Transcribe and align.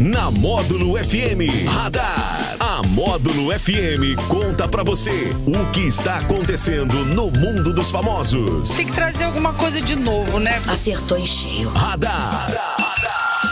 Na 0.00 0.30
Módulo 0.30 0.96
FM 0.96 1.68
Radar. 1.68 2.56
A 2.58 2.82
Módulo 2.82 3.52
FM 3.52 4.16
conta 4.28 4.66
pra 4.66 4.82
você 4.82 5.36
o 5.46 5.70
que 5.72 5.80
está 5.80 6.16
acontecendo 6.20 7.04
no 7.04 7.30
mundo 7.30 7.74
dos 7.74 7.90
famosos. 7.90 8.70
Tem 8.70 8.86
que 8.86 8.92
trazer 8.94 9.24
alguma 9.24 9.52
coisa 9.52 9.78
de 9.78 9.96
novo, 9.96 10.40
né? 10.40 10.62
Acertou 10.66 11.18
em 11.18 11.26
cheio. 11.26 11.68
Radar. 11.68 12.46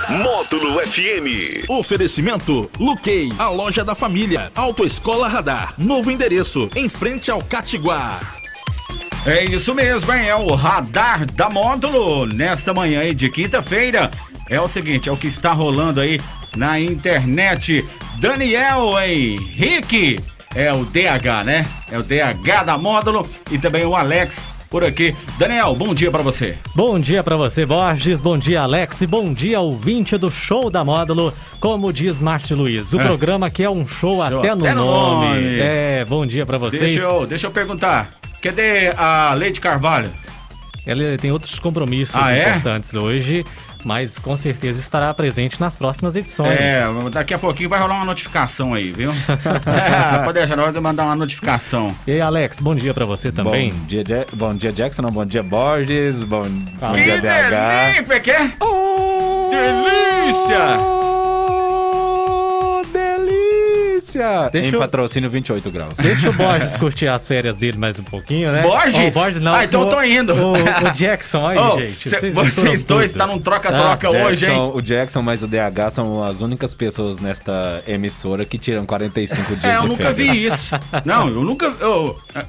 Módulo 0.09 0.81
FM. 0.81 1.69
Oferecimento 1.69 2.71
Luquei, 2.81 3.31
a 3.39 3.51
loja 3.51 3.85
da 3.85 3.95
família. 3.95 4.51
Autoescola 4.55 5.29
Radar. 5.29 5.75
Novo 5.77 6.11
endereço, 6.11 6.71
em 6.75 6.89
frente 6.89 7.31
ao 7.31 7.43
Catiguá. 7.43 8.19
É 9.27 9.45
isso 9.45 9.75
mesmo, 9.75 10.11
hein? 10.15 10.31
É 10.31 10.35
o 10.35 10.55
radar 10.55 11.31
da 11.31 11.51
módulo 11.51 12.25
nesta 12.25 12.73
manhã 12.73 13.01
aí 13.01 13.15
de 13.15 13.29
quinta-feira. 13.29 14.11
É 14.49 14.59
o 14.59 14.67
seguinte, 14.67 15.11
é 15.11 15.13
o 15.13 15.17
que 15.17 15.27
está 15.27 15.53
rolando 15.53 16.01
aí 16.01 16.19
na 16.57 16.79
internet. 16.81 17.85
Daniel 18.19 18.91
Henrique 19.01 20.19
é 20.55 20.73
o 20.73 20.85
DH, 20.85 21.45
né? 21.45 21.67
É 21.91 21.99
o 21.99 22.03
DH 22.03 22.65
da 22.65 22.77
módulo 22.79 23.29
e 23.51 23.59
também 23.59 23.85
o 23.85 23.95
Alex 23.95 24.47
por 24.71 24.85
aqui. 24.85 25.15
Daniel, 25.39 25.75
bom 25.75 25.95
dia 25.95 26.11
para 26.11 26.23
você. 26.23 26.57
Bom 26.75 26.99
dia 26.99 27.23
para 27.23 27.37
você, 27.37 27.65
Borges. 27.65 28.21
Bom 28.21 28.37
dia, 28.37 28.63
Alex. 28.63 29.01
E 29.01 29.07
bom 29.07 29.33
dia, 29.33 29.61
ouvinte 29.61 30.17
do 30.19 30.31
show 30.31 30.69
da 30.71 30.85
módulo. 30.85 31.33
Como 31.61 31.93
diz 31.93 32.21
Márcio 32.21 32.57
Luiz, 32.57 32.93
o 32.93 33.01
É. 33.01 33.05
programa 33.05 33.49
que 33.51 33.63
é 33.65 33.71
um 33.71 33.87
show, 33.87 34.17
Show 34.17 34.23
até, 34.23 34.55
no, 34.55 34.65
até 34.65 34.75
no 34.75 34.85
nome. 34.85 35.27
nome. 35.35 35.61
É, 35.61 36.05
bom 36.05 36.27
dia 36.27 36.45
para 36.45 36.59
vocês. 36.59 36.81
Deixa 36.83 37.01
eu, 37.01 37.27
deixa 37.27 37.47
eu 37.47 37.51
perguntar. 37.51 38.11
Cadê 38.43 38.93
a 38.97 39.35
Leite 39.35 39.61
Carvalho? 39.61 40.11
Ela 40.87 41.17
tem 41.19 41.31
outros 41.33 41.59
compromissos 41.59 42.15
Ah, 42.17 42.33
é? 42.35 42.49
importantes 42.51 42.95
hoje, 42.95 43.45
mas 43.85 44.19
com 44.19 44.37
certeza 44.37 44.81
estará 44.81 45.13
presente 45.15 45.61
nas 45.61 45.77
próximas 45.77 46.17
edições. 46.17 46.59
É, 46.61 46.85
daqui 47.11 47.35
a 47.35 47.39
pouquinho 47.39 47.69
vai 47.69 47.79
rolar 47.81 47.97
uma 47.97 48.05
notificação 48.05 48.75
aí, 48.75 48.93
viu? 48.93 49.11
é, 49.33 50.19
pode 50.25 50.39
deixar, 50.39 50.57
nós 50.57 50.67
vamos 50.67 50.81
mandar 50.83 51.05
uma 51.05 51.17
notificação. 51.17 51.89
E 52.07 52.13
aí, 52.13 52.21
Alex, 52.21 52.61
bom 52.61 52.75
dia 52.75 52.93
para 52.95 53.05
você 53.05 53.31
também. 53.33 53.71
Bom 53.71 53.87
dia, 53.87 54.05
Ja- 54.07 54.27
bom 54.33 54.55
dia 54.55 54.73
Jackson, 54.73 55.03
não, 55.03 55.11
bom 55.11 55.25
dia 55.25 55.43
Borges, 55.43 56.23
bom, 56.25 56.43
bom 56.43 56.93
dia 56.93 57.21
DH. 57.21 57.95
delícia, 57.95 58.21
que? 58.21 58.33
Delícia! 59.51 60.98
Delícia! 64.19 64.49
Em 64.49 64.51
Deixa 64.51 64.77
eu, 64.77 64.81
patrocínio 64.81 65.31
28 65.31 65.71
graus. 65.71 65.95
deixa 65.99 66.31
o 66.31 66.33
Borges 66.35 66.77
curtir 66.77 67.09
as 67.09 67.27
férias 67.27 67.57
dele 67.59 67.79
mais 67.79 67.99
um 67.99 68.03
pouquinho, 68.03 68.51
né? 68.53 68.63
Borges? 68.63 68.95
Oh, 69.09 69.11
Borges 69.19 69.41
não. 69.43 69.55
Ah, 69.55 69.65
então 69.65 69.83
o, 69.83 69.85
eu 69.87 69.91
tô 69.91 70.03
indo. 70.03 70.35
O, 70.35 70.53
o 70.53 70.91
Jackson, 70.95 71.47
aí, 71.47 71.59
Ô, 71.59 71.81
gente. 71.81 72.09
cê- 72.09 72.21
misturam 72.31 72.45
vocês 72.45 72.85
dois 72.85 73.13
tudo. 73.13 73.19
tá 73.21 73.27
num 73.27 73.39
troca-troca 73.39 74.11
hoje, 74.11 74.47
hein? 74.47 74.71
O 74.75 74.81
Jackson 74.81 75.23
mais 75.23 75.43
o 75.43 75.47
DH 75.47 75.91
são 75.93 76.23
as 76.25 76.41
únicas 76.41 76.75
pessoas 76.75 77.19
nesta 77.19 77.83
emissora 77.87 78.45
que 78.45 78.59
tiram 78.59 78.85
45 78.85 79.57
dias 79.57 79.65
É, 79.65 79.77
eu 79.77 79.83
de 79.83 79.89
nunca 79.89 80.15
férias. 80.15 80.29
vi 80.37 80.45
isso. 80.47 80.75
Não, 81.05 81.29
eu 81.29 81.45
nunca. 81.45 81.67
eu- 81.81 82.19
é, 82.35 82.45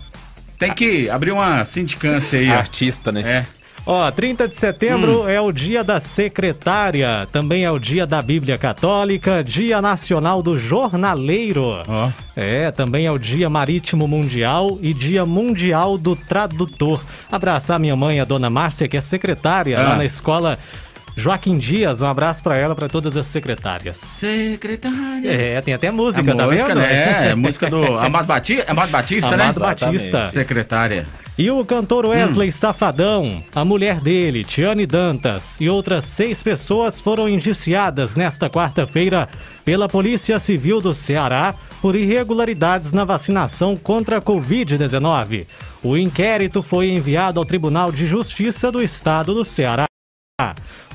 tem 0.57 0.73
que 0.73 1.09
abrir 1.09 1.31
uma 1.31 1.63
sindicância 1.63 2.37
aí, 2.39 2.49
ó. 2.51 2.55
Artista, 2.55 3.11
né? 3.11 3.21
É. 3.21 3.58
Ó, 3.85 4.11
30 4.11 4.47
de 4.47 4.55
setembro 4.55 5.27
é 5.27 5.41
o 5.41 5.52
dia 5.52 5.83
da 5.83 5.99
secretária, 5.99 7.27
também 7.31 7.63
é 7.63 7.72
o 7.72 7.80
dia 7.80 8.05
da 8.05 8.21
Bíblia 8.21 8.55
Católica, 8.58 9.44
dia 9.44 9.81
nacional 9.81 10.44
do 10.44 10.59
jornaleiro. 10.59 11.81
Ó. 11.88 12.09
É, 12.36 12.69
também 12.71 13.08
é 13.08 13.11
o 13.11 13.17
dia 13.17 13.49
marítimo 13.49 14.08
mundial 14.08 14.77
e 14.81 14.94
dia 14.94 15.25
mundial 15.25 15.97
do 15.97 16.16
tradutor. 16.16 17.02
Abraçar 17.31 17.80
minha 17.80 17.95
mãe, 17.95 18.19
a 18.19 18.25
dona 18.25 18.49
Márcia, 18.49 18.88
que 18.88 18.95
é 18.97 19.02
secretária 19.02 19.80
Ah. 19.80 19.83
lá 19.89 19.95
na 19.97 20.05
escola 20.05 20.59
Joaquim 21.15 21.57
Dias. 21.57 22.02
Um 22.02 22.07
abraço 22.07 22.41
pra 22.41 22.57
ela, 22.57 22.75
pra 22.75 22.88
todas 22.88 23.17
as 23.17 23.27
secretárias. 23.27 23.97
Secretária. 23.97 25.29
É, 25.31 25.61
tem 25.61 25.73
até 25.73 25.91
música, 25.91 26.31
a 26.31 26.35
tá 26.35 26.45
música, 26.45 26.67
vendo? 26.67 26.79
né? 26.79 27.29
É 27.31 27.35
música 27.35 27.69
do 27.69 27.97
Amado 27.99 28.25
Batista, 28.25 28.71
Amado 28.71 28.89
Batista, 28.91 29.33
Amado 29.35 29.59
né? 29.59 29.65
Batista. 29.65 30.30
Secretária. 30.31 31.05
E 31.37 31.49
o 31.49 31.64
cantor 31.64 32.05
Wesley 32.08 32.49
Hum. 32.49 32.52
Safadão, 32.52 33.43
a 33.55 33.64
mulher 33.64 34.02
dele, 34.02 34.43
Tiane 34.43 34.86
Dantas, 34.86 35.55
e 35.61 35.70
outras 35.70 36.03
seis 36.05 36.43
pessoas 36.43 36.99
foram 36.99 37.30
indiciadas 37.30 38.15
nesta 38.15 38.49
quarta-feira 38.49 39.30
pela 39.64 39.87
Polícia 39.87 40.37
Civil 40.39 40.81
do 40.81 40.93
Ceará 40.93 41.55
por 41.81 41.95
irregularidades 41.95 42.91
na 42.91 43.05
vacinação 43.05 43.77
contra 43.77 44.17
a 44.17 44.21
Covid-19. 44.21 45.45
O 45.81 45.95
inquérito 45.95 46.61
foi 46.61 46.89
enviado 46.89 47.39
ao 47.39 47.45
Tribunal 47.45 47.89
de 47.91 48.05
Justiça 48.05 48.70
do 48.70 48.81
Estado 48.81 49.33
do 49.33 49.45
Ceará. 49.45 49.86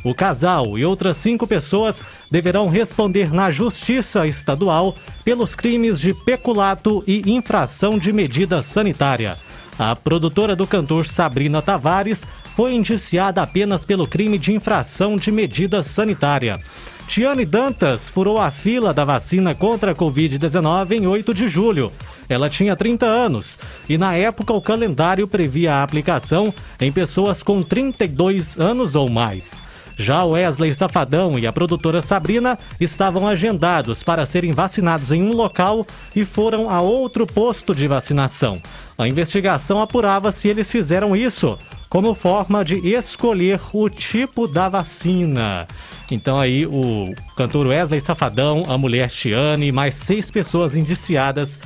O 0.04 0.14
casal 0.14 0.78
e 0.78 0.84
outras 0.84 1.16
cinco 1.16 1.46
pessoas 1.46 2.02
deverão 2.30 2.68
responder 2.68 3.32
na 3.32 3.50
Justiça 3.50 4.26
Estadual 4.26 4.94
pelos 5.24 5.54
crimes 5.54 5.98
de 5.98 6.12
peculato 6.12 7.02
e 7.06 7.22
infração 7.32 7.98
de 7.98 8.12
medida 8.12 8.60
sanitária. 8.60 9.38
A 9.78 9.96
produtora 9.96 10.54
do 10.54 10.66
cantor 10.66 11.06
Sabrina 11.06 11.62
Tavares 11.62 12.24
foi 12.54 12.74
indiciada 12.74 13.42
apenas 13.42 13.84
pelo 13.84 14.06
crime 14.06 14.38
de 14.38 14.52
infração 14.52 15.16
de 15.16 15.32
medida 15.32 15.82
sanitária. 15.82 16.60
Tiane 17.08 17.44
Dantas 17.44 18.08
furou 18.08 18.38
a 18.38 18.50
fila 18.50 18.92
da 18.92 19.04
vacina 19.04 19.54
contra 19.54 19.92
a 19.92 19.94
Covid-19 19.94 20.92
em 20.92 21.06
8 21.06 21.34
de 21.34 21.48
julho. 21.48 21.92
Ela 22.28 22.48
tinha 22.48 22.76
30 22.76 23.06
anos 23.06 23.58
e, 23.88 23.98
na 23.98 24.14
época, 24.14 24.52
o 24.52 24.60
calendário 24.60 25.26
previa 25.26 25.74
a 25.74 25.82
aplicação 25.82 26.52
em 26.80 26.92
pessoas 26.92 27.42
com 27.42 27.62
32 27.62 28.58
anos 28.58 28.94
ou 28.94 29.08
mais. 29.08 29.62
Já 29.96 30.24
Wesley 30.24 30.74
Safadão 30.74 31.38
e 31.38 31.46
a 31.46 31.52
produtora 31.52 32.02
Sabrina 32.02 32.58
estavam 32.80 33.26
agendados 33.26 34.02
para 34.02 34.26
serem 34.26 34.52
vacinados 34.52 35.12
em 35.12 35.22
um 35.22 35.32
local 35.32 35.86
e 36.14 36.24
foram 36.24 36.68
a 36.68 36.80
outro 36.80 37.26
posto 37.26 37.74
de 37.74 37.86
vacinação. 37.86 38.60
A 38.98 39.06
investigação 39.06 39.80
apurava 39.80 40.32
se 40.32 40.48
eles 40.48 40.70
fizeram 40.70 41.14
isso 41.14 41.58
como 41.88 42.12
forma 42.14 42.64
de 42.64 42.74
escolher 42.88 43.60
o 43.72 43.88
tipo 43.88 44.48
da 44.48 44.68
vacina. 44.68 45.66
Então 46.10 46.38
aí 46.38 46.66
o 46.66 47.14
cantor 47.36 47.68
Wesley 47.68 48.00
Safadão, 48.00 48.64
a 48.68 48.76
mulher 48.76 49.08
Tiane 49.10 49.68
e 49.68 49.72
mais 49.72 49.94
seis 49.94 50.28
pessoas 50.28 50.74
indiciadas 50.74 51.60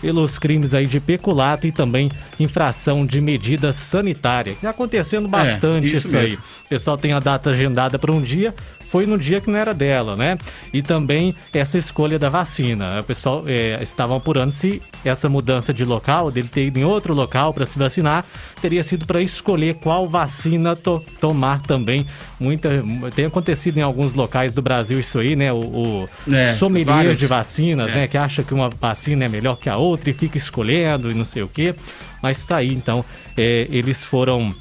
pelos 0.00 0.38
crimes 0.38 0.74
aí 0.74 0.86
de 0.86 1.00
peculato 1.00 1.66
e 1.66 1.72
também 1.72 2.10
infração 2.38 3.04
de 3.04 3.20
medida 3.20 3.72
sanitária. 3.72 4.52
Está 4.52 4.70
acontecendo 4.70 5.28
bastante 5.28 5.94
isso 5.94 6.08
isso, 6.08 6.18
aí. 6.18 6.34
O 6.34 6.68
pessoal 6.68 6.96
tem 6.96 7.12
a 7.12 7.20
data 7.20 7.50
agendada 7.50 7.98
para 7.98 8.12
um 8.12 8.20
dia, 8.20 8.54
foi 8.90 9.06
no 9.06 9.16
dia 9.16 9.40
que 9.40 9.48
não 9.50 9.56
era 9.58 9.72
dela, 9.72 10.16
né? 10.16 10.36
E 10.72 10.82
também 10.82 11.34
essa 11.52 11.78
escolha 11.78 12.18
da 12.18 12.28
vacina. 12.28 12.98
O 13.00 13.04
pessoal 13.04 13.44
é, 13.46 13.78
estavam 13.82 14.16
apurando 14.16 14.50
se 14.52 14.82
essa 15.04 15.28
mudança 15.28 15.72
de 15.72 15.84
local, 15.84 16.30
dele 16.30 16.48
ter 16.48 16.66
ido 16.66 16.78
em 16.78 16.84
outro 16.84 17.14
local 17.14 17.54
para 17.54 17.64
se 17.64 17.78
vacinar, 17.78 18.24
teria 18.60 18.82
sido 18.82 19.06
para 19.06 19.22
escolher 19.22 19.74
qual 19.76 20.08
vacina 20.08 20.74
to- 20.74 21.02
tomar 21.20 21.62
também. 21.62 22.04
Muita, 22.40 22.68
tem 23.14 23.26
acontecido 23.26 23.78
em 23.78 23.82
alguns 23.82 24.12
locais 24.14 24.52
do 24.52 24.60
Brasil 24.60 24.98
isso 24.98 25.18
aí, 25.20 25.36
né? 25.36 25.52
O, 25.52 25.58
o 25.60 26.08
É, 26.32 26.54
sommelier 26.54 27.14
de 27.14 27.26
vacinas, 27.26 27.92
É. 27.92 27.94
né? 27.94 28.08
Que 28.08 28.18
acha 28.18 28.42
que 28.42 28.52
uma 28.52 28.68
vacina 28.68 29.24
é 29.24 29.28
melhor 29.28 29.56
que 29.56 29.68
a 29.68 29.76
outra 29.76 30.10
e 30.10 30.12
fica 30.12 30.36
escolhendo 30.36 31.10
e 31.10 31.14
não 31.14 31.24
sei 31.24 31.42
o 31.44 31.48
quê. 31.48 31.74
Mas 32.20 32.44
tá 32.44 32.56
aí, 32.56 32.72
então, 32.72 33.04
é, 33.36 33.68
eles 33.70 34.02
foram 34.04 34.52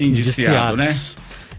Indiciado, 0.00 0.76
né? 0.76 0.96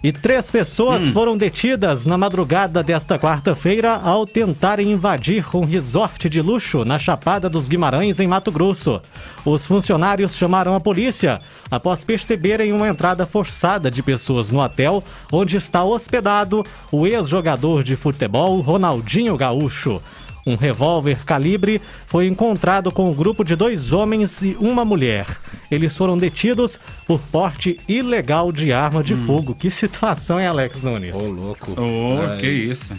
E 0.03 0.11
três 0.11 0.51
pessoas 0.51 1.07
foram 1.11 1.37
detidas 1.37 2.05
na 2.05 2.17
madrugada 2.17 2.83
desta 2.83 3.17
quarta-feira 3.17 3.93
ao 3.93 4.25
tentarem 4.27 4.91
invadir 4.91 5.45
um 5.55 5.63
resort 5.63 6.27
de 6.27 6.41
luxo 6.41 6.83
na 6.83 6.99
Chapada 6.99 7.49
dos 7.49 7.69
Guimarães, 7.69 8.19
em 8.19 8.27
Mato 8.27 8.51
Grosso. 8.51 9.01
Os 9.45 9.65
funcionários 9.65 10.35
chamaram 10.35 10.75
a 10.75 10.79
polícia 10.81 11.39
após 11.71 12.03
perceberem 12.03 12.73
uma 12.73 12.89
entrada 12.89 13.25
forçada 13.25 13.89
de 13.89 14.03
pessoas 14.03 14.51
no 14.51 14.59
hotel 14.59 15.01
onde 15.31 15.55
está 15.55 15.85
hospedado 15.85 16.65
o 16.91 17.07
ex-jogador 17.07 17.81
de 17.81 17.95
futebol 17.95 18.59
Ronaldinho 18.59 19.37
Gaúcho. 19.37 20.01
Um 20.45 20.55
revólver 20.55 21.23
calibre 21.25 21.81
foi 22.07 22.27
encontrado 22.27 22.91
com 22.91 23.09
um 23.09 23.13
grupo 23.13 23.43
de 23.43 23.55
dois 23.55 23.93
homens 23.93 24.41
e 24.41 24.57
uma 24.59 24.83
mulher. 24.83 25.25
Eles 25.71 25.95
foram 25.95 26.17
detidos 26.17 26.77
por 27.07 27.19
porte 27.19 27.79
ilegal 27.87 28.51
de 28.51 28.73
arma 28.73 29.01
de 29.03 29.15
fogo. 29.15 29.55
Que 29.55 29.71
situação, 29.71 30.39
hein, 30.39 30.47
Alex 30.47 30.83
Nunes? 30.83 31.15
Ô, 31.15 31.31
louco. 31.31 31.79
Ô, 31.79 32.19
Ai, 32.29 32.39
que 32.39 32.49
isso. 32.49 32.93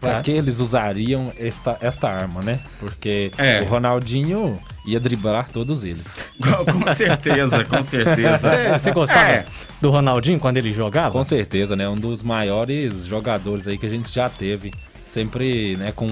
Pra 0.00 0.20
que 0.22 0.30
eles 0.30 0.60
usariam 0.60 1.32
esta, 1.38 1.76
esta 1.80 2.08
arma, 2.08 2.40
né? 2.42 2.60
Porque 2.78 3.30
É. 3.38 3.62
o 3.62 3.64
Ronaldinho 3.64 4.58
ia 4.86 5.00
driblar 5.00 5.48
todos 5.48 5.82
eles. 5.82 6.14
Com, 6.40 6.80
com 6.80 6.90
certeza, 6.94 7.64
com 7.64 7.82
certeza. 7.82 8.38
Você, 8.38 8.78
você 8.78 8.90
gostava 8.92 9.28
É. 9.28 9.44
do 9.80 9.90
Ronaldinho 9.90 10.38
quando 10.38 10.58
ele 10.58 10.72
jogava? 10.72 11.10
Com 11.12 11.24
certeza, 11.24 11.74
né? 11.74 11.88
Um 11.88 11.96
dos 11.96 12.22
maiores 12.22 13.06
jogadores 13.06 13.66
aí 13.66 13.76
que 13.78 13.86
a 13.86 13.90
gente 13.90 14.14
já 14.14 14.28
teve. 14.28 14.70
Sempre, 15.08 15.76
né, 15.78 15.92
com. 15.96 16.08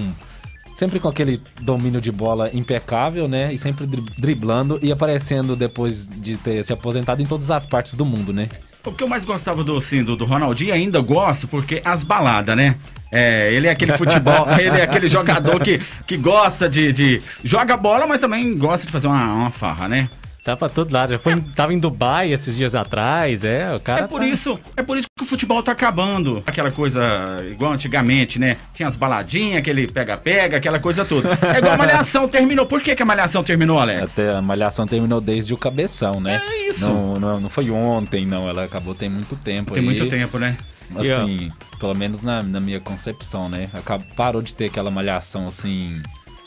Sempre 0.75 0.99
com 0.99 1.07
aquele 1.07 1.41
domínio 1.61 2.01
de 2.01 2.11
bola 2.11 2.49
impecável, 2.53 3.27
né? 3.27 3.53
E 3.53 3.57
sempre 3.57 3.87
dri- 3.87 4.03
driblando 4.17 4.77
e 4.81 4.91
aparecendo 4.91 5.55
depois 5.55 6.07
de 6.07 6.35
ter 6.35 6.63
se 6.65 6.73
aposentado 6.73 7.21
em 7.21 7.25
todas 7.25 7.49
as 7.49 7.65
partes 7.65 7.93
do 7.93 8.03
mundo, 8.05 8.33
né? 8.33 8.49
O 8.85 8.91
que 8.91 9.01
eu 9.03 9.07
mais 9.07 9.23
gostava 9.25 9.63
do, 9.63 9.77
assim, 9.77 10.03
do, 10.03 10.15
do 10.15 10.25
Ronaldinho, 10.25 10.73
ainda 10.73 10.99
gosto, 10.99 11.47
porque 11.47 11.81
as 11.83 12.03
baladas, 12.03 12.55
né? 12.55 12.75
É, 13.11 13.51
ele 13.53 13.67
é 13.67 13.71
aquele 13.71 13.97
futebol, 13.97 14.47
ele 14.59 14.77
é 14.77 14.83
aquele 14.83 15.07
jogador 15.07 15.59
que, 15.63 15.79
que 16.05 16.17
gosta 16.17 16.67
de, 16.69 16.91
de. 16.91 17.21
joga 17.43 17.77
bola, 17.77 18.05
mas 18.05 18.19
também 18.19 18.55
gosta 18.57 18.85
de 18.85 18.91
fazer 18.91 19.07
uma, 19.07 19.33
uma 19.33 19.51
farra, 19.51 19.87
né? 19.87 20.09
Tá 20.45 20.55
pra 20.55 20.69
todo 20.69 20.93
lado. 20.93 21.11
Já 21.13 21.17
foi, 21.17 21.41
tava 21.55 21.73
em 21.73 21.79
Dubai 21.79 22.31
esses 22.31 22.55
dias 22.55 22.75
atrás, 22.75 23.43
é, 23.43 23.73
o 23.75 23.79
cara. 23.79 24.03
É 24.03 24.07
por 24.07 24.19
tá- 24.19 24.27
isso, 24.27 24.59
é 24.77 24.83
por 24.83 24.95
isso 24.95 25.07
que 25.17 25.23
o 25.23 25.27
futebol 25.27 25.63
tá 25.63 25.71
acabando. 25.71 26.43
Aquela 26.45 26.69
coisa 26.69 27.01
igual 27.49 27.71
antigamente, 27.73 28.37
né? 28.37 28.55
Tinha 28.71 28.87
as 28.87 28.95
baladinhas, 28.95 29.57
aquele 29.57 29.87
pega-pega, 29.87 30.57
aquela 30.57 30.79
coisa 30.79 31.03
toda. 31.03 31.29
É 31.51 31.57
igual 31.57 31.73
a 31.73 31.77
malhação 31.77 32.27
terminou. 32.29 32.67
Por 32.67 32.79
que, 32.79 32.95
que 32.95 33.01
a 33.01 33.05
malhação 33.07 33.43
terminou, 33.43 33.79
Alex? 33.79 34.11
Até 34.19 34.35
a 34.35 34.39
malhação 34.41 34.85
terminou 34.85 35.19
desde 35.19 35.51
o 35.51 35.57
cabeção, 35.57 36.21
né? 36.21 36.39
É 36.47 36.67
isso. 36.69 36.81
Não, 36.81 37.15
não, 37.19 37.39
não 37.39 37.49
foi 37.49 37.71
ontem, 37.71 38.23
não. 38.23 38.47
Ela 38.47 38.65
acabou 38.65 38.93
tem 38.93 39.09
muito 39.09 39.35
tempo 39.37 39.73
Tem 39.73 39.81
aí. 39.81 39.85
muito 39.97 40.07
tempo, 40.11 40.37
né? 40.37 40.55
Assim, 40.95 41.51
pelo 41.79 41.95
menos 41.95 42.21
na, 42.21 42.43
na 42.43 42.59
minha 42.59 42.79
concepção, 42.79 43.49
né? 43.49 43.67
Acab- 43.73 44.03
parou 44.15 44.43
de 44.43 44.53
ter 44.53 44.65
aquela 44.65 44.91
malhação 44.91 45.47
assim. 45.47 45.99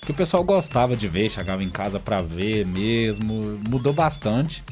Que 0.09 0.13
o 0.13 0.15
pessoal 0.15 0.43
gostava 0.43 0.97
de 0.97 1.07
ver, 1.07 1.29
chegava 1.29 1.63
em 1.63 1.69
casa 1.69 2.01
pra 2.01 2.23
ver 2.23 2.65
mesmo. 2.65 3.61
Mudou 3.69 3.93
bastante. 3.93 4.65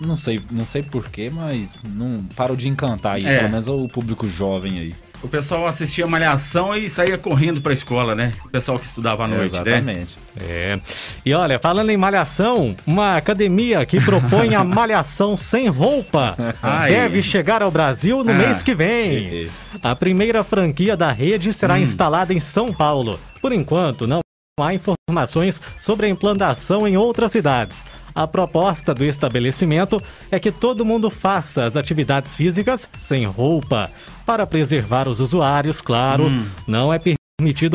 Não 0.00 0.16
sei, 0.16 0.40
não 0.50 0.64
sei 0.64 0.82
porquê, 0.82 1.28
mas 1.30 1.80
não 1.84 2.16
parou 2.34 2.56
de 2.56 2.66
encantar 2.66 3.16
aí, 3.16 3.26
É. 3.26 3.38
pelo 3.40 3.50
menos 3.50 3.68
o 3.68 3.86
público 3.88 4.26
jovem 4.26 4.78
aí. 4.78 4.94
O 5.22 5.28
pessoal 5.28 5.66
assistia 5.66 6.06
malhação 6.06 6.74
e 6.74 6.88
saía 6.88 7.18
correndo 7.18 7.60
pra 7.60 7.74
escola, 7.74 8.14
né? 8.14 8.32
O 8.46 8.48
pessoal 8.48 8.78
que 8.78 8.86
estudava 8.86 9.24
à 9.24 9.28
noite, 9.28 9.52
né? 9.52 9.60
Exatamente. 9.60 10.16
É. 10.40 10.80
E 11.26 11.34
olha, 11.34 11.58
falando 11.58 11.90
em 11.90 11.96
malhação, 11.98 12.74
uma 12.86 13.18
academia 13.18 13.84
que 13.84 14.00
propõe 14.00 14.54
a 14.54 14.62
malhação 14.64 15.36
sem 15.36 15.68
roupa 15.68 16.36
Ai. 16.62 16.90
deve 16.90 17.22
chegar 17.22 17.60
ao 17.62 17.70
Brasil 17.70 18.24
no 18.24 18.30
Ah. 18.30 18.34
mês 18.34 18.62
que 18.62 18.74
vem. 18.74 19.48
A 19.82 19.94
primeira 19.94 20.42
franquia 20.42 20.96
da 20.96 21.12
rede 21.12 21.52
será 21.52 21.78
instalada 21.78 22.32
em 22.32 22.40
São 22.40 22.72
Paulo. 22.72 23.20
Por 23.42 23.52
enquanto, 23.52 24.06
não 24.06 24.20
há 24.60 24.72
informações 24.72 25.60
sobre 25.80 26.06
a 26.06 26.08
implantação 26.08 26.86
em 26.86 26.96
outras 26.96 27.32
cidades. 27.32 27.84
A 28.14 28.24
proposta 28.24 28.94
do 28.94 29.04
estabelecimento 29.04 30.00
é 30.30 30.38
que 30.38 30.52
todo 30.52 30.84
mundo 30.84 31.10
faça 31.10 31.64
as 31.64 31.76
atividades 31.76 32.36
físicas 32.36 32.88
sem 32.96 33.26
roupa. 33.26 33.90
Para 34.24 34.46
preservar 34.46 35.08
os 35.08 35.18
usuários, 35.18 35.80
claro, 35.80 36.30
não 36.68 36.94
é 36.94 37.00
permitido 37.00 37.23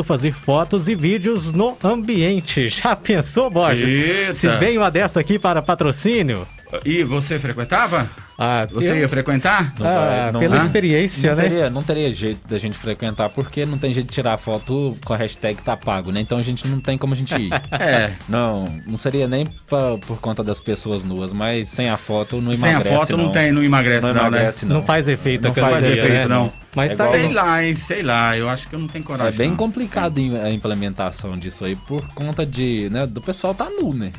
fazer 0.05 0.31
fotos 0.31 0.87
e 0.87 0.95
vídeos 0.95 1.51
no 1.51 1.77
ambiente. 1.83 2.69
Já 2.69 2.95
pensou, 2.95 3.49
Borges? 3.49 3.89
Eita. 3.89 4.33
Se 4.33 4.47
vem 4.57 4.77
uma 4.77 4.89
dessa 4.89 5.19
aqui 5.19 5.37
para 5.37 5.61
patrocínio? 5.61 6.47
E 6.85 7.03
você 7.03 7.37
frequentava? 7.39 8.07
Ah, 8.37 8.65
Você 8.71 8.91
eu- 8.91 8.97
ia 8.97 9.09
frequentar? 9.09 9.73
Não 9.77 9.85
Ah, 9.87 10.29
não- 10.31 10.39
pela 10.39 10.57
Hã? 10.61 10.63
experiência, 10.63 11.31
Não 11.31 11.37
né? 11.37 11.49
teria, 11.49 11.69
não 11.69 11.81
teria 11.81 12.13
jeito 12.13 12.47
da 12.47 12.57
gente 12.57 12.77
frequentar, 12.77 13.27
porque 13.29 13.65
não 13.65 13.77
tem 13.77 13.93
jeito 13.93 14.07
de 14.07 14.13
tirar 14.13 14.37
foto 14.37 14.95
com 15.03 15.13
a 15.13 15.17
hashtag 15.17 15.61
tá 15.61 15.75
pago, 15.75 16.11
né? 16.11 16.21
Então 16.21 16.37
a 16.37 16.41
gente 16.43 16.65
não 16.67 16.79
tem 16.79 16.97
como 16.97 17.13
a 17.13 17.17
gente 17.17 17.33
ir. 17.35 17.49
É. 17.71 18.11
Não, 18.29 18.65
não 18.87 18.97
seria 18.97 19.27
nem 19.27 19.45
pra- 19.67 19.97
por 19.97 20.19
conta 20.21 20.41
das 20.43 20.59
pessoas 20.61 21.03
nuas, 21.03 21.33
mas 21.33 21.67
sem 21.69 21.89
a 21.89 21.97
foto 21.97 22.39
não 22.39 22.53
Sem 22.55 22.65
a 22.69 22.71
emagrece, 22.73 22.95
foto 22.95 23.17
não, 23.17 23.31
tem, 23.31 23.51
não 23.51 23.63
emagrece, 23.63 24.01
Não 24.07 24.13
não, 24.13 24.21
emagrece, 24.27 24.65
né? 24.65 24.73
Não 24.73 24.83
faz 24.83 25.07
efeito 25.07 25.41
Não 25.43 25.53
faz 25.53 25.83
efeito, 25.85 26.07
né? 26.09 26.27
não. 26.27 26.53
Mas 26.75 26.91
É 26.91 26.95
tá 26.95 27.09
Sei 27.09 27.29
lá, 27.29 27.63
hein? 27.63 27.75
Sei 27.75 28.03
lá. 28.03 28.37
Eu 28.37 28.47
acho 28.49 28.67
que 28.69 28.75
eu 28.75 28.79
não 28.79 28.87
tenho 28.87 29.03
É 29.03 29.05
coragem. 29.05 29.37
bem 29.37 29.49
não. 29.49 29.57
complicado 29.57 30.19
a 30.43 30.49
implementação 30.51 31.37
disso 31.37 31.65
aí 31.65 31.75
por 31.75 32.07
conta 32.13 32.45
de, 32.45 32.89
né, 32.91 33.05
do 33.07 33.21
pessoal 33.21 33.53
tá 33.55 33.69
nu, 33.69 33.93
né? 33.93 34.11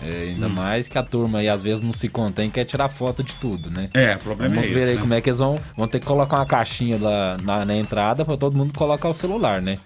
É, 0.00 0.28
ainda 0.28 0.46
Hum. 0.46 0.50
mais 0.50 0.86
que 0.86 0.96
a 0.96 1.02
turma 1.02 1.40
aí 1.40 1.48
às 1.48 1.64
vezes 1.64 1.80
não 1.82 1.92
se 1.92 2.08
contém 2.08 2.46
e 2.48 2.50
quer 2.52 2.64
tirar 2.64 2.88
foto 2.88 3.20
de 3.24 3.34
tudo, 3.34 3.68
né? 3.68 3.90
É, 3.92 4.14
o 4.14 4.18
problema 4.18 4.54
Vamos 4.54 4.70
é 4.70 4.72
ver 4.72 4.80
esse, 4.82 4.88
aí 4.90 4.94
né? 4.94 5.00
como 5.00 5.12
é 5.14 5.20
que 5.20 5.28
eles 5.28 5.40
vão, 5.40 5.58
vão 5.76 5.88
ter 5.88 5.98
que 5.98 6.06
colocar 6.06 6.36
uma 6.36 6.46
caixinha 6.46 6.96
lá 7.00 7.36
na, 7.42 7.64
na 7.64 7.74
entrada 7.76 8.24
pra 8.24 8.36
todo 8.36 8.56
mundo 8.56 8.72
colocar 8.76 9.08
o 9.08 9.12
celular, 9.14 9.60
né? 9.60 9.80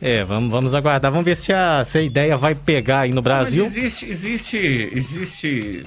É, 0.00 0.22
vamos, 0.22 0.48
vamos 0.52 0.72
aguardar. 0.74 1.10
Vamos 1.10 1.24
ver 1.24 1.36
se 1.36 1.52
a, 1.52 1.84
se 1.84 1.98
a 1.98 2.02
ideia 2.02 2.36
vai 2.36 2.54
pegar 2.54 3.00
aí 3.00 3.10
no 3.10 3.20
Brasil. 3.20 3.64
Mas 3.64 3.76
existe, 3.76 4.08
existe, 4.08 4.56
existe 4.92 5.82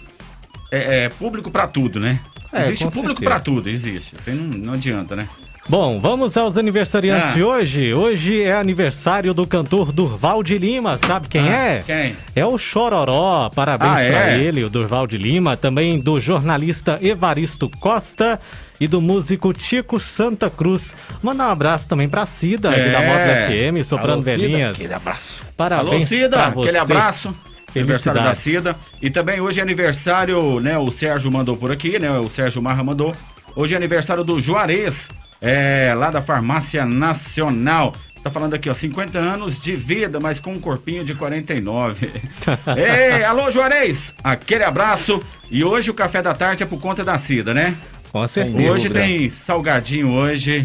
é, 0.70 1.06
é, 1.06 1.10
público 1.10 1.50
pra 1.50 1.66
tudo, 1.66 1.98
né? 1.98 2.20
É, 2.52 2.64
existe 2.64 2.86
público 2.92 3.22
pra 3.24 3.40
tudo, 3.40 3.70
existe. 3.70 4.18
Não, 4.28 4.36
não 4.36 4.74
adianta, 4.74 5.16
né? 5.16 5.30
Bom, 5.72 6.02
vamos 6.02 6.36
aos 6.36 6.58
aniversariantes 6.58 7.30
Ah. 7.30 7.34
de 7.34 7.44
hoje. 7.46 7.94
Hoje 7.94 8.42
é 8.44 8.52
aniversário 8.54 9.34
do 9.34 9.48
cantor 9.48 9.94
Durval 9.94 10.44
de 10.44 10.58
Lima. 10.58 10.98
Sabe 10.98 11.30
quem 11.30 11.48
Ah, 11.48 11.56
é? 11.56 11.80
Quem? 11.80 12.16
É 12.36 12.46
o 12.46 12.58
Chororó. 12.58 13.50
Parabéns 13.56 13.92
Ah, 13.92 13.96
pra 13.96 14.32
é? 14.32 14.38
ele, 14.42 14.66
o 14.66 14.70
Durval 14.70 15.08
de 15.08 15.18
Lima. 15.18 15.56
Também 15.56 15.98
do 15.98 16.20
jornalista 16.20 17.00
Evaristo 17.02 17.70
Costa 17.80 18.38
e 18.82 18.86
do 18.88 19.00
músico 19.00 19.54
Tico 19.54 19.98
Santa 19.98 20.50
Cruz. 20.50 20.94
Mandar 21.24 21.48
um 21.48 21.52
abraço 21.52 21.88
também 21.88 22.10
pra 22.10 22.26
Cida, 22.26 22.70
É. 22.76 22.92
da 22.92 23.00
Moto 23.00 23.48
FM, 23.48 23.82
soprando 23.88 24.12
Alô, 24.16 24.22
Cida, 24.24 24.38
velhinhas. 24.38 24.76
Aquele 24.76 24.94
abraço. 24.94 25.44
Parabéns 25.56 25.90
Alô, 25.96 26.06
Cida, 26.06 26.30
pra 26.38 26.50
você. 26.50 26.62
aquele 26.70 26.78
abraço. 26.80 27.36
Aniversário 27.74 28.22
da. 28.22 28.36
Cida. 28.36 28.76
E 29.02 29.10
também 29.10 29.40
hoje 29.40 29.62
é 29.62 29.64
aniversário, 29.64 30.60
né? 30.60 30.78
O 30.78 30.92
Sérgio 30.92 31.32
mandou 31.32 31.56
por 31.56 31.72
aqui, 31.72 31.98
né? 31.98 32.12
O 32.20 32.28
Sérgio 32.28 32.62
Marra 32.62 32.84
mandou. 32.84 33.16
Hoje 33.56 33.74
é 33.74 33.78
aniversário 33.78 34.24
do 34.26 34.40
Juarez, 34.42 35.08
é, 35.42 35.94
lá 35.96 36.12
da 36.12 36.22
Farmácia 36.22 36.86
Nacional. 36.86 37.94
Tá 38.24 38.30
falando 38.30 38.54
aqui, 38.54 38.70
ó, 38.70 38.74
50 38.74 39.18
anos 39.18 39.60
de 39.60 39.76
vida, 39.76 40.20
mas 40.22 40.40
com 40.40 40.54
um 40.54 40.60
corpinho 40.60 41.04
de 41.04 41.16
49. 41.16 42.08
Ei, 42.78 43.24
alô, 43.24 43.50
Juarez! 43.50 44.14
Aquele 44.24 44.64
abraço. 44.64 45.22
E 45.50 45.66
hoje 45.66 45.90
o 45.90 45.94
café 45.94 46.22
da 46.22 46.34
tarde 46.36 46.62
é 46.62 46.66
por 46.68 46.80
conta 46.80 47.04
da 47.04 47.18
Cida, 47.18 47.52
né? 47.52 47.76
Com 48.12 48.28
certeza. 48.28 48.72
Hoje 48.72 48.90
tem 48.90 49.28
salgadinho 49.28 50.12
hoje. 50.12 50.64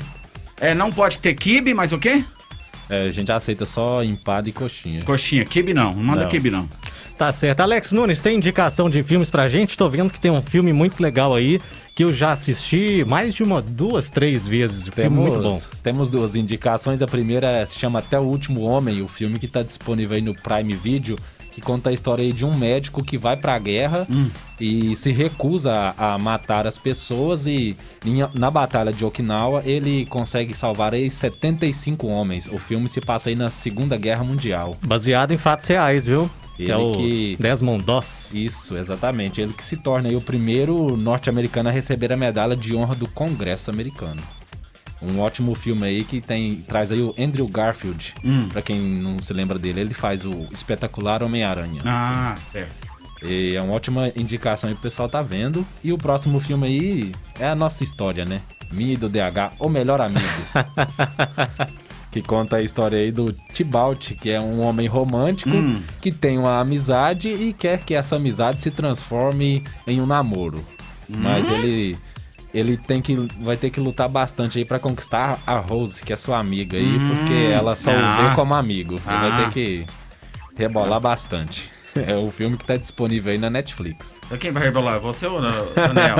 É, 0.60 0.74
não 0.74 0.90
pode 0.90 1.18
ter 1.18 1.32
kibe, 1.34 1.72
mas 1.72 1.92
o 1.92 1.98
quê? 1.98 2.22
É, 2.90 3.06
a 3.06 3.10
gente 3.10 3.32
aceita 3.32 3.64
só 3.64 4.02
empada 4.04 4.48
e 4.48 4.52
coxinha. 4.52 5.02
Coxinha, 5.02 5.44
kibe 5.44 5.72
não, 5.72 5.94
não 5.94 6.02
manda 6.02 6.24
Não. 6.24 6.28
kibe 6.30 6.50
não. 6.50 6.68
Tá 7.18 7.32
certo. 7.32 7.60
Alex 7.60 7.92
Nunes, 7.92 8.20
tem 8.20 8.36
indicação 8.36 8.90
de 8.90 9.02
filmes 9.02 9.30
pra 9.30 9.48
gente? 9.48 9.76
Tô 9.76 9.88
vendo 9.88 10.10
que 10.12 10.20
tem 10.20 10.30
um 10.30 10.42
filme 10.42 10.70
muito 10.72 11.02
legal 11.02 11.34
aí, 11.34 11.58
que 11.94 12.04
eu 12.04 12.12
já 12.12 12.32
assisti 12.32 13.04
mais 13.06 13.34
de 13.34 13.42
uma, 13.42 13.62
duas, 13.62 14.10
três 14.10 14.46
vezes. 14.46 14.82
Filme 14.88 14.94
Temos, 14.94 15.28
muito 15.30 15.42
bom. 15.42 15.60
temos 15.82 16.10
duas 16.10 16.36
indicações. 16.36 17.00
A 17.00 17.06
primeira 17.06 17.64
se 17.64 17.78
chama 17.78 18.00
Até 18.00 18.18
o 18.20 18.22
Último 18.24 18.60
Homem, 18.62 19.00
o 19.00 19.08
filme 19.08 19.38
que 19.38 19.46
está 19.46 19.62
disponível 19.62 20.14
aí 20.14 20.20
no 20.22 20.34
Prime 20.34 20.74
Video, 20.74 21.16
que 21.50 21.62
conta 21.62 21.88
a 21.88 21.92
história 21.94 22.22
aí 22.22 22.34
de 22.34 22.44
um 22.44 22.54
médico 22.54 23.02
que 23.02 23.16
vai 23.16 23.34
pra 23.34 23.58
guerra 23.58 24.06
Hum. 24.10 24.28
e 24.60 24.94
se 24.94 25.10
recusa 25.10 25.72
a, 25.96 26.12
a 26.12 26.18
matar 26.18 26.66
as 26.66 26.76
pessoas 26.76 27.46
e 27.46 27.74
em- 28.04 28.28
na 28.38 28.50
batalha 28.50 28.92
de 28.92 29.02
Okinawa 29.06 29.62
ele 29.64 30.04
consegue 30.04 30.52
salvar 30.52 30.92
aí 30.92 31.10
75 31.10 32.08
homens. 32.08 32.46
O 32.46 32.58
filme 32.58 32.90
se 32.90 33.00
passa 33.00 33.30
aí 33.30 33.34
na 33.34 33.48
Segunda 33.48 33.96
Guerra 33.96 34.22
Mundial. 34.22 34.76
Baseado 34.86 35.32
em 35.32 35.38
fatos 35.38 35.66
reais, 35.66 36.04
viu? 36.04 36.28
Ele 36.58 36.70
é 36.72 36.76
o 36.76 36.92
que- 36.96 37.36
Desmond 37.38 37.84
Doss. 37.84 38.32
Isso, 38.34 38.76
exatamente. 38.76 39.40
Ele 39.40 39.52
que 39.52 39.62
se 39.64 39.76
torna 39.76 40.08
aí 40.08 40.16
o 40.16 40.20
primeiro 40.20 40.96
norte-americano 40.96 41.68
a 41.68 41.72
receber 41.72 42.12
a 42.12 42.16
medalha 42.16 42.56
de 42.56 42.74
honra 42.74 42.94
do 42.94 43.06
Congresso 43.08 43.70
americano. 43.70 44.22
Um 45.02 45.20
ótimo 45.20 45.54
filme 45.54 45.86
aí 45.86 46.04
que 46.04 46.20
tem 46.22 46.64
traz 46.66 46.90
aí 46.90 47.00
o 47.02 47.14
Andrew 47.18 47.46
Garfield. 47.46 48.14
Pra 48.50 48.62
quem 48.62 48.80
não 48.80 49.18
se 49.20 49.32
lembra 49.34 49.58
dele, 49.58 49.80
ele 49.80 49.92
faz 49.94 50.24
o 50.24 50.46
espetacular 50.50 51.22
Homem-Aranha. 51.22 51.82
Ah, 51.84 52.34
certo. 52.50 52.86
E 53.22 53.54
é 53.54 53.60
uma 53.62 53.74
ótima 53.74 54.10
indicação 54.16 54.68
aí 54.68 54.74
pro 54.74 54.82
pessoal 54.84 55.08
tá 55.08 55.20
vendo. 55.22 55.66
E 55.84 55.92
o 55.92 55.98
próximo 55.98 56.40
filme 56.40 56.66
aí 56.66 57.12
é 57.38 57.46
a 57.46 57.54
nossa 57.54 57.84
história, 57.84 58.24
né? 58.24 58.40
Minha 58.72 58.94
e 58.94 58.96
do 58.96 59.08
DH, 59.08 59.52
o 59.60 59.68
melhor 59.68 60.00
amigo. 60.00 60.20
que 62.20 62.22
conta 62.26 62.56
a 62.56 62.62
história 62.62 62.98
aí 62.98 63.12
do 63.12 63.30
Tibalt, 63.52 64.12
que 64.12 64.30
é 64.30 64.40
um 64.40 64.62
homem 64.62 64.86
romântico 64.86 65.50
que 66.00 66.10
tem 66.10 66.38
uma 66.38 66.60
amizade 66.60 67.28
e 67.28 67.52
quer 67.52 67.80
que 67.80 67.94
essa 67.94 68.16
amizade 68.16 68.62
se 68.62 68.70
transforme 68.70 69.62
em 69.86 70.00
um 70.00 70.06
namoro. 70.06 70.64
Mas 71.06 71.48
ele 71.50 71.98
ele 72.54 72.78
tem 72.78 73.02
que 73.02 73.28
vai 73.40 73.54
ter 73.56 73.68
que 73.68 73.78
lutar 73.78 74.08
bastante 74.08 74.56
aí 74.56 74.64
pra 74.64 74.78
conquistar 74.78 75.38
a 75.46 75.58
Rose, 75.58 76.02
que 76.02 76.10
é 76.10 76.16
sua 76.16 76.38
amiga 76.38 76.78
aí, 76.78 76.98
porque 76.98 77.52
ela 77.52 77.74
só 77.74 77.90
o 77.90 77.94
Ah. 77.94 78.28
vê 78.30 78.34
como 78.34 78.54
amigo. 78.54 78.94
Ele 78.94 79.02
Ah. 79.06 79.28
vai 79.28 79.44
ter 79.44 79.50
que 79.52 79.86
rebolar 80.56 80.98
bastante. 81.00 81.70
É 82.06 82.14
o 82.14 82.30
filme 82.30 82.58
que 82.58 82.64
tá 82.66 82.76
disponível 82.76 83.32
aí 83.32 83.38
na 83.38 83.48
Netflix. 83.48 84.18
Então 84.26 84.36
Quem 84.36 84.50
vai 84.52 84.64
rebolar? 84.64 85.00
Você 85.00 85.26
ou 85.26 85.40
não, 85.40 85.66
Daniel? 85.74 86.16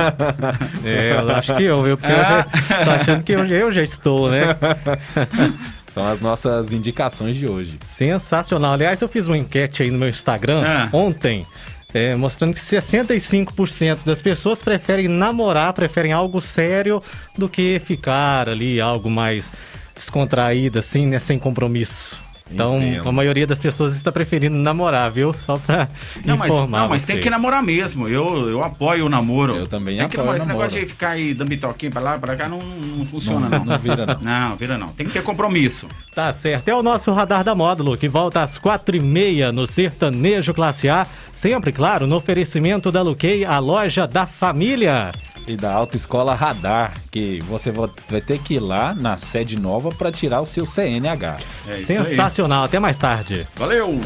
É, 0.83 1.17
eu 1.21 1.35
acho 1.35 1.55
que 1.55 1.63
eu, 1.65 1.83
viu? 1.83 1.97
Porque 1.97 2.11
eu 2.11 2.17
Ah. 2.19 2.45
já, 2.69 2.83
tô 2.85 2.89
achando 2.91 3.23
que 3.23 3.31
eu, 3.33 3.45
eu 3.45 3.71
já 3.71 3.81
estou, 3.83 4.29
né? 4.31 4.41
São 5.97 6.07
as 6.07 6.21
nossas 6.21 6.71
indicações 6.71 7.35
de 7.35 7.49
hoje. 7.49 7.79
Sensacional. 7.83 8.73
Aliás, 8.73 9.01
eu 9.01 9.07
fiz 9.07 9.25
uma 9.25 9.37
enquete 9.37 9.81
aí 9.81 9.89
no 9.89 9.97
meu 9.97 10.09
Instagram 10.09 10.63
Ah. 10.63 10.89
ontem, 10.93 11.45
é, 11.93 12.15
mostrando 12.15 12.53
que 12.53 12.59
65% 12.59 14.05
das 14.05 14.21
pessoas 14.21 14.61
preferem 14.61 15.07
namorar, 15.07 15.73
preferem 15.73 16.13
algo 16.13 16.39
sério 16.39 17.01
do 17.37 17.49
que 17.49 17.79
ficar 17.83 18.47
ali, 18.47 18.79
algo 18.79 19.09
mais 19.09 19.51
descontraído, 19.95 20.77
assim, 20.77 21.07
né? 21.07 21.17
Sem 21.17 21.39
compromisso. 21.39 22.15
Então, 22.51 22.81
Entendo. 22.81 23.09
a 23.09 23.11
maioria 23.11 23.45
das 23.45 23.59
pessoas 23.59 23.95
está 23.95 24.11
preferindo 24.11 24.55
namorar, 24.57 25.11
viu? 25.11 25.33
Só 25.33 25.57
pra 25.57 25.87
Não, 26.25 26.37
mas, 26.37 26.49
informar 26.49 26.79
não, 26.81 26.89
mas 26.89 27.05
tem 27.05 27.15
vocês. 27.15 27.23
que 27.23 27.29
namorar 27.29 27.61
mesmo. 27.63 28.07
Eu, 28.07 28.49
eu 28.49 28.63
apoio 28.63 29.05
o 29.05 29.09
namoro. 29.09 29.55
Eu 29.55 29.67
também 29.67 29.97
tem 29.97 30.07
que 30.07 30.15
apoio 30.19 30.37
namorar. 30.37 30.39
o 30.39 30.43
Esse 30.43 30.47
negócio 30.47 30.79
de 30.79 30.85
ficar 30.85 31.09
aí 31.09 31.33
dando 31.33 31.49
bitoquinho 31.49 31.91
pra 31.91 32.01
lá, 32.01 32.17
pra 32.17 32.35
cá, 32.35 32.47
não, 32.47 32.59
não 32.59 33.05
funciona, 33.05 33.49
Não, 33.49 33.59
não. 33.59 33.65
não 33.65 33.77
vira, 33.79 34.05
não. 34.05 34.19
Não, 34.21 34.55
vira 34.55 34.77
não. 34.77 34.87
Tem 34.89 35.05
que 35.07 35.13
ter 35.13 35.23
compromisso. 35.23 35.87
Tá 36.15 36.31
certo. 36.33 36.67
É 36.69 36.75
o 36.75 36.81
nosso 36.83 37.11
Radar 37.11 37.43
da 37.43 37.53
Módulo, 37.53 37.97
que 37.97 38.07
volta 38.07 38.41
às 38.41 38.57
quatro 38.57 38.95
e 38.95 38.99
meia 38.99 39.51
no 39.51 39.67
Sertanejo 39.67 40.53
Classe 40.53 40.89
A. 40.89 41.05
Sempre, 41.31 41.71
claro, 41.71 42.07
no 42.07 42.15
oferecimento 42.15 42.91
da 42.91 43.01
Luquei, 43.01 43.45
a 43.45 43.59
loja 43.59 44.07
da 44.07 44.25
família. 44.25 45.11
E 45.47 45.55
da 45.55 45.71
Autoescola 45.73 46.35
Radar, 46.35 46.93
que 47.09 47.39
você 47.47 47.71
va- 47.71 47.89
vai 48.09 48.19
ter 48.19 48.37
que 48.39 48.55
ir 48.55 48.59
lá 48.59 48.93
na 48.93 49.17
sede 49.17 49.57
nova 49.57 49.89
para 49.89 50.11
tirar 50.11 50.41
o 50.41 50.45
seu 50.45 50.65
CNH. 50.65 51.37
É. 51.67 51.73
Sensacional. 51.77 52.65
Até 52.65 52.79
mais 52.79 52.97
tarde. 52.97 53.47
Valeu! 53.55 53.99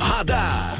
Radar. 0.00 0.74